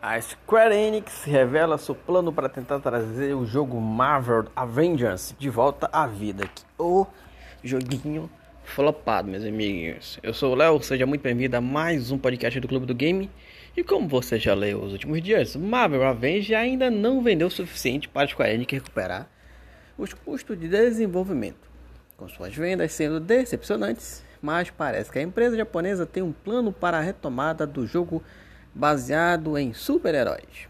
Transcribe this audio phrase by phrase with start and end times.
[0.00, 5.90] A Square Enix revela seu plano para tentar trazer o jogo Marvel Avengers de volta
[5.92, 6.48] à vida.
[6.78, 7.04] O
[7.64, 8.30] joguinho
[8.62, 10.20] flopado, meus amiguinhos.
[10.22, 13.28] Eu sou o Léo, seja muito bem-vindo a mais um podcast do Clube do Game.
[13.76, 18.08] E como você já leu os últimos dias, Marvel Avengers ainda não vendeu o suficiente
[18.08, 19.28] para a Square Enix recuperar
[19.98, 21.68] os custos de desenvolvimento,
[22.16, 24.24] com suas vendas sendo decepcionantes.
[24.40, 28.22] Mas parece que a empresa japonesa tem um plano para a retomada do jogo
[28.78, 30.68] baseado em super-heróis.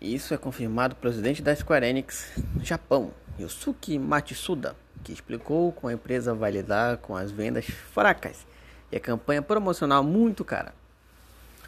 [0.00, 4.74] Isso é confirmado pelo presidente da Square Enix Japão, Yosuke Matsuda,
[5.04, 8.44] que explicou como a empresa vai lidar com as vendas fracas
[8.90, 10.74] e a campanha promocional muito cara.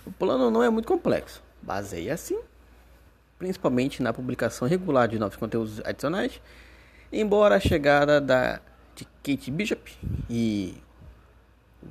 [0.05, 2.41] O plano não é muito complexo, baseia assim,
[3.39, 6.41] principalmente na publicação regular de novos conteúdos adicionais,
[7.12, 8.61] embora a chegada da
[8.97, 9.97] de Kate Bishop
[10.28, 10.75] e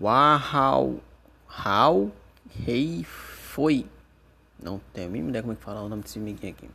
[0.01, 0.99] Wahao
[2.49, 3.85] Rei foi.
[4.61, 6.69] Não tenho a mínima ideia como é que fala o nome desse amiguinho aqui.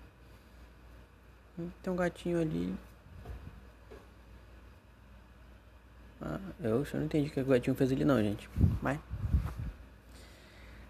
[1.82, 2.74] Tem um gatinho ali.
[6.20, 8.48] Ah, eu não entendi o que o gatinho fez ali não, gente.
[8.82, 8.98] Mas.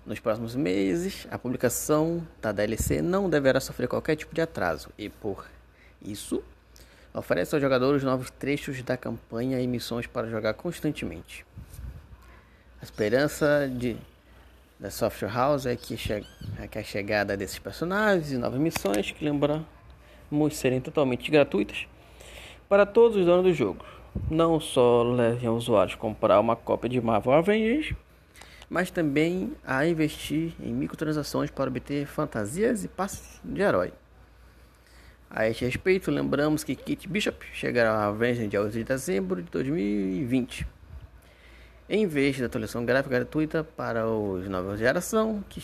[0.04, 4.88] Nos próximos meses, a publicação da DLC não deverá sofrer qualquer tipo de atraso.
[4.96, 5.46] E por
[6.00, 6.42] isso,
[7.12, 11.44] oferece aos jogadores novos trechos da campanha e missões para jogar constantemente.
[12.80, 13.98] A esperança de
[14.78, 15.96] da Software House é que,
[16.58, 19.66] é que a chegada desses personagens e novas missões, que lembramos
[20.52, 21.86] serem totalmente gratuitas
[22.68, 23.84] para todos os donos do jogo.
[24.30, 27.92] Não só levem os usuários a comprar uma cópia de Marvel Avengers,
[28.70, 33.92] mas também a investir em microtransações para obter fantasias e passes de herói.
[35.30, 39.50] A este respeito, lembramos que Kit Bishop chegará a Avengers dia 8 de dezembro de
[39.50, 40.77] 2020
[41.88, 45.62] em vez da atualização gráfica gratuita para os nova geração, que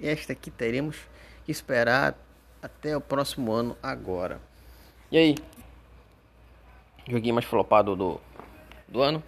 [0.00, 0.96] esta aqui teremos
[1.44, 2.14] que esperar
[2.62, 4.40] até o próximo ano agora.
[5.12, 5.34] E aí?
[7.06, 8.20] Joguinho mais flopado do,
[8.88, 9.22] do ano?